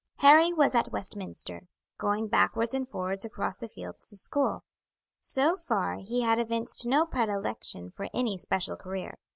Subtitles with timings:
[0.15, 1.67] Harry was at Westminster,
[1.99, 4.63] going backwards and forwards across the fields to school.
[5.19, 9.19] So far he had evinced no predilection for any special career.